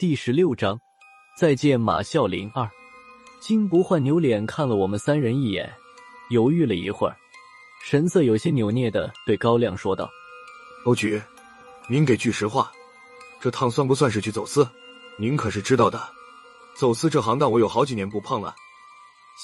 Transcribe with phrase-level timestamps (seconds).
[0.00, 0.80] 第十六章，
[1.36, 2.66] 再见马啸林二。
[3.38, 5.70] 金不换扭脸看了我们三人一眼，
[6.30, 7.14] 犹豫了一会儿，
[7.84, 10.08] 神色有些扭捏的对高亮说道
[10.86, 11.20] ：“欧局，
[11.86, 12.72] 您给句实话，
[13.42, 14.66] 这趟算不算是去走私？
[15.18, 16.00] 您可是知道的，
[16.74, 18.54] 走私这行当我有好几年不碰了。”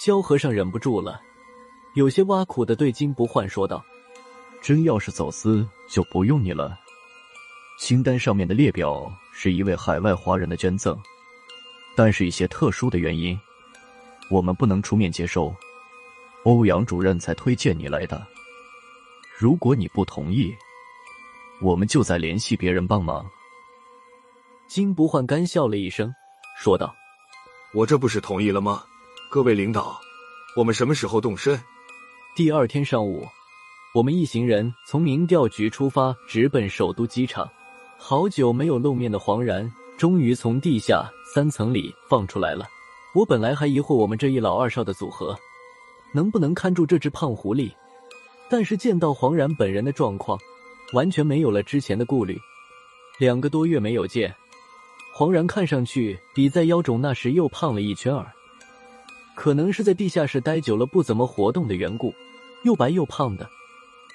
[0.03, 1.21] 萧和尚忍不住了，
[1.97, 3.85] 有些挖苦的对金不换说道
[4.65, 6.79] ：“真要是走私，就不用你了。
[7.79, 10.99] 清单上面的列表是一位海外华人的捐赠，
[11.95, 13.39] 但是一些特殊的原因。”
[14.29, 15.55] 我们不能出面接收，
[16.45, 18.27] 欧阳主任才推荐你来的。
[19.39, 20.53] 如果你不同意，
[21.61, 23.25] 我们就再联系别人帮忙。
[24.67, 26.13] 金不换干笑了一声，
[26.59, 26.93] 说道
[27.73, 28.83] ：“我这不是同意了吗？
[29.31, 30.01] 各位领导，
[30.57, 31.63] 我们什么时候动身？”
[32.35, 33.25] 第二天上午，
[33.95, 37.49] 我们一行人从民调局出发，直奔首都机场。
[37.99, 42.67] 好久没有露面的黄然，终于从地下三层里放出来了。
[43.15, 45.37] 我本来还疑惑我们这一老二少的组合
[46.13, 47.73] 能不能看住这只胖狐狸，
[48.49, 50.39] 但是见到黄然本人的状况，
[50.93, 52.39] 完全没有了之前的顾虑。
[53.19, 54.33] 两个多月没有见，
[55.15, 58.31] 黄然看上去比在妖种那时又胖了一圈儿。
[59.35, 62.15] 可能是在地下室待久了不怎么活动的缘故，
[62.65, 63.49] 又白又胖的。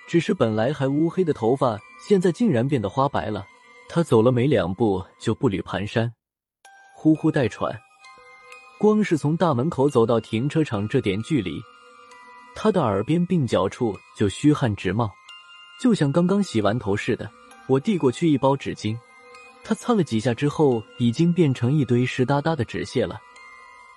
[0.08, 3.46] 只是本来还乌黑的头发，现在竟然变得花白了。
[3.94, 6.10] 他走了没两步就步履蹒跚，
[6.96, 7.78] 呼呼带喘。
[8.80, 11.60] 光是从大门口走到停车场这点距离，
[12.56, 15.12] 他的耳边鬓角处就虚汗直冒，
[15.82, 17.30] 就像刚刚洗完头似的。
[17.68, 18.98] 我递过去一包纸巾，
[19.62, 23.20] 他擦了几下之后，已经变成一堆湿哒哒的纸屑了。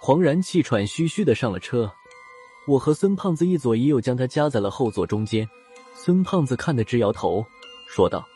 [0.00, 1.88] 黄然气喘吁吁的上了车，
[2.66, 5.48] 我和孙胖子一左一右将他夹在了后座中间。
[5.94, 7.46] 孙胖子看得直摇头，
[7.86, 8.26] 说道：“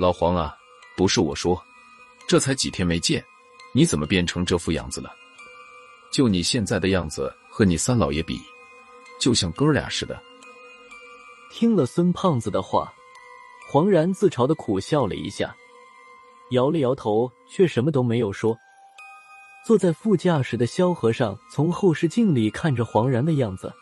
[0.00, 0.56] 老黄啊，
[0.98, 1.62] 不是我说，
[2.26, 3.24] 这才几天没见，
[3.72, 5.14] 你怎么变成这副样子了？”
[6.10, 8.40] 就你现在的样子和你三老爷比，
[9.20, 10.20] 就像哥俩似的。
[11.52, 12.92] 听了孙胖子的话，
[13.70, 15.54] 黄然自嘲的苦笑了一下，
[16.50, 18.58] 摇了摇头，却什么都没有说。
[19.64, 23.72] 坐在副驾驶的萧和尚从后视镜里看着黄然的样子，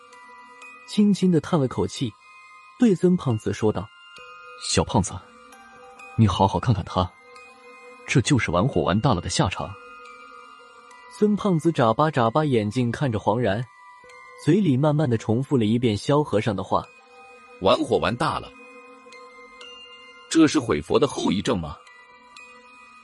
[0.87, 2.13] 轻轻的叹了口气，
[2.79, 3.89] 对孙胖子说道
[4.69, 5.13] ：“小胖子，
[6.17, 7.09] 你好好看看他，
[8.07, 9.71] 这就是玩火玩大了的下场。”
[11.19, 13.65] 孙胖子眨巴眨巴眼睛看着黄然，
[14.45, 16.85] 嘴里慢慢的重复了一遍萧和尚的话
[17.63, 18.53] ：“玩火玩大了，
[20.29, 21.77] 这是毁佛的后遗症吗？”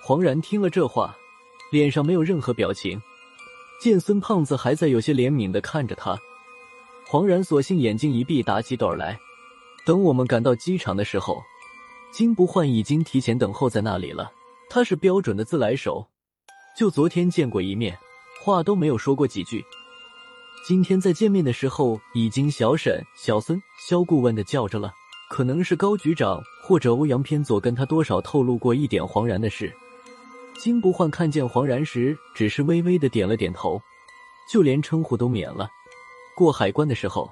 [0.04, 1.16] 黄然听了这话，
[1.70, 3.00] 脸上没有任何表情。
[3.80, 6.16] 见孙胖子还在有些怜悯的看着他，
[7.06, 9.18] 黄然索性眼睛一闭，打起盹来。
[9.86, 11.42] 等我们赶到机场的时候，
[12.12, 14.30] 金不换已经提前等候在那里了。
[14.74, 16.06] 他是标准的自来熟。
[16.74, 17.94] 就昨天见过一面，
[18.42, 19.62] 话都没有说过几句。
[20.66, 24.90] 今天在见面的时候，已经小沈、小孙、肖顾问的叫着了。
[25.28, 29.70] 可能是高局长或者欧阳偏左跟他多少透露过一点黄然的事。
[30.58, 33.78] 金不换看见黄然时，只是微微的点了点头，
[34.50, 35.68] 就连称呼都免了。
[36.34, 37.30] 过海关的时候，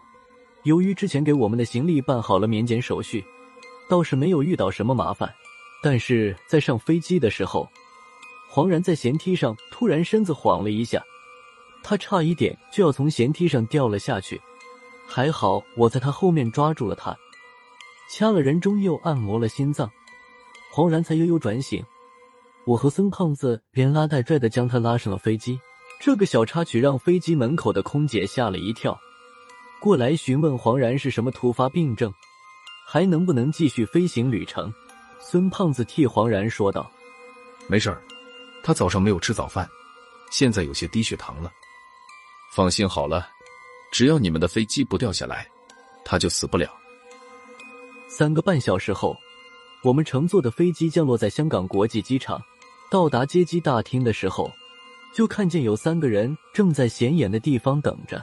[0.64, 3.24] 由于之前给我们的行李办好了免检手续，
[3.88, 5.34] 倒是没有遇到什么麻烦。
[5.82, 7.68] 但是在上飞机的时候，
[8.48, 11.02] 黄然在舷梯上突然身子晃了一下，
[11.82, 14.40] 他差一点就要从舷梯上掉了下去，
[15.08, 17.16] 还好我在他后面抓住了他，
[18.10, 19.90] 掐了人中又按摩了心脏，
[20.72, 21.82] 黄然才悠悠转醒。
[22.66, 25.58] 我和孙胖子连拉带拽的将他拉上了飞机。
[25.98, 28.98] 这个小插曲让飞机门口的空姐吓了一跳，
[29.80, 32.12] 过来询问黄然是什么突发病症，
[32.86, 34.72] 还能不能继续飞行旅程。
[35.20, 36.90] 孙胖子替黄然说道
[37.68, 38.02] ：“没事儿。”
[38.62, 39.68] 他早上没有吃早饭，
[40.30, 41.50] 现在有些低血糖了。
[42.52, 43.28] 放心好了，
[43.90, 45.48] 只要你们的飞机不掉下来，
[46.04, 46.70] 他就死不了。
[48.08, 49.16] 三个半小时后，
[49.82, 52.38] 我们乘坐的飞机降落在香港国际机场。
[52.90, 54.50] 到达接机大厅的时候，
[55.14, 58.22] 就看见有三个人正在显眼的地方等着，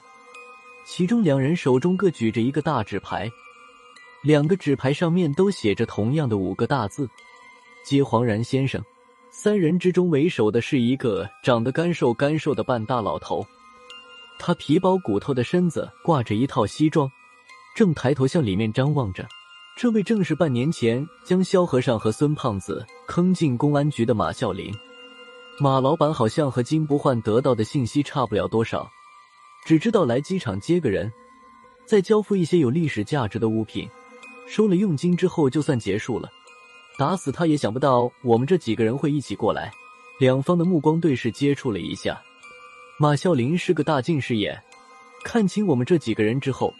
[0.85, 3.31] 其中两人手中各举着一个大纸牌，
[4.27, 7.09] 两个纸牌上面都写着同样的五个大字
[7.85, 8.83] ：“接黄然先生。”
[9.31, 13.47] 三人之中为首的是一个长得干瘦干瘦的半大老头，
[14.37, 17.09] 他皮包骨头的身子挂着一套西装，
[17.73, 19.25] 正抬头向里面张望着。
[19.77, 24.69] 这位正是半年前将萧和尚和孙胖子坑进公安局的马啸林。
[25.57, 28.91] 马老板好像和金不换得到的信息差不了多少，
[29.65, 31.09] 只知道来机场接个人，
[31.85, 33.89] 再交付一些有历史价值的物品，
[34.47, 36.29] 收了佣金之后就算结束了。
[36.97, 39.71] 打死他也想不到我们这几个人会一起过来。
[40.19, 42.19] 两方的目光对视接触了一下。
[42.99, 44.59] 马啸林是个大近视眼，
[45.23, 46.73] 看清我们这几个人之后，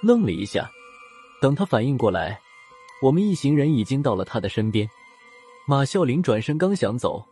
[0.00, 0.70] 愣了一下。
[1.40, 2.40] 等他反应过来，
[3.02, 4.88] 我们一行人已经到了他的身边。
[5.66, 7.26] 马啸林转身刚想走，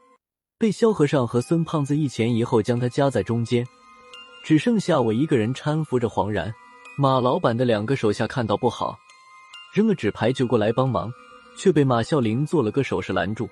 [0.58, 3.64] 被萧和尚和孙胖子一前一后将他夹在中间，
[4.42, 6.52] 只剩下我一个人搀扶着黄然。
[6.98, 8.98] 马老板的两个手下看到不好，
[9.74, 11.12] 扔了纸牌就过来帮忙，
[11.58, 13.50] 却被马啸林做了个手势拦住。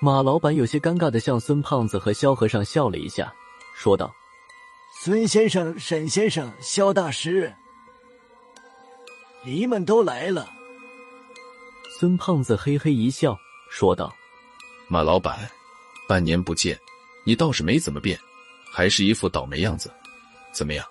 [0.00, 3.34] 马老板有些尴尬的向孙胖子和萧和尚笑了一下，
[3.74, 4.14] 说道。
[5.00, 7.52] 孙先生、沈先生、萧大师，
[9.44, 10.48] 你们都来了。
[11.98, 13.36] 孙胖子嘿嘿一笑，
[13.68, 14.14] 说道
[14.86, 15.50] ：“马老板，
[16.06, 16.78] 半年不见，
[17.24, 18.16] 你倒是没怎么变，
[18.70, 19.90] 还是一副倒霉样子。
[20.52, 20.86] 怎么样？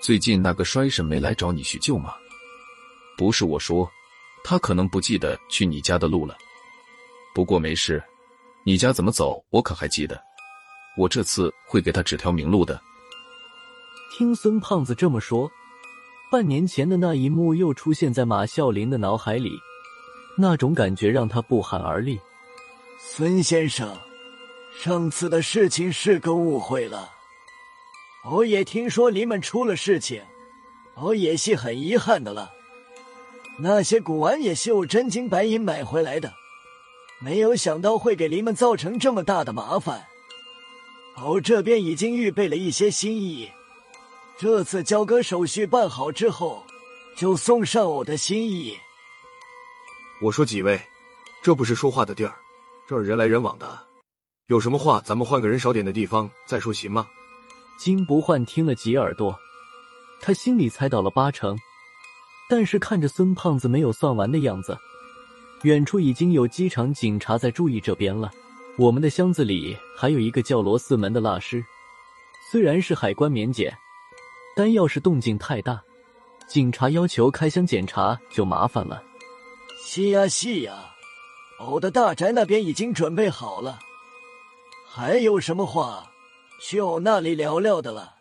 [0.00, 2.14] 最近那个衰神没来找你叙旧吗？
[3.16, 3.90] 不是我说，
[4.44, 6.36] 他可能不记得去你家的路了。
[7.34, 8.02] 不过没事，
[8.64, 10.20] 你家怎么走，我可还记得。
[10.96, 12.80] 我这次会给他指条明路的。”
[14.16, 15.50] 听孙胖子这么说，
[16.30, 19.50] 半年前的那一幕又出现在马啸林的脑海里，
[20.38, 22.18] 那种感觉让他不寒而栗。
[22.98, 23.94] 孙先生，
[24.78, 27.10] 上次的事情是个误会了，
[28.30, 30.22] 我也听说你们出了事情，
[30.94, 32.55] 我也是很遗憾的了。
[33.58, 36.34] 那些古玩也是我真金白银买回来的，
[37.20, 40.06] 没有想到会给你们造成这么大的麻烦。
[41.24, 43.50] 我这边已经预备了一些心意。
[44.38, 46.62] 这次交割手续办好之后，
[47.16, 48.76] 就送上我的心意。
[50.20, 50.78] 我说几位，
[51.42, 52.34] 这不是说话的地儿，
[52.86, 53.66] 这儿人来人往的，
[54.48, 57.08] 有什么话咱们换个人少点的地方再说，行吗？
[57.78, 59.34] 金不换听了几耳朵，
[60.20, 61.58] 他心里猜到了八成，
[62.48, 64.76] 但是看着孙胖子没有算完的样子，
[65.62, 68.30] 远处已经有机场警察在注意这边了。
[68.78, 71.64] 我们的箱子里还有一个叫罗四门的蜡师，
[72.50, 73.76] 虽然是海关免检。
[74.54, 75.82] 但要是动静太大，
[76.48, 79.02] 警察要求开箱检查就麻烦了。
[79.84, 80.94] 是呀是呀，
[81.68, 83.78] 我的大宅那边已经准备好了，
[84.88, 86.10] 还有什么话
[86.62, 88.15] 去我那里聊聊的了？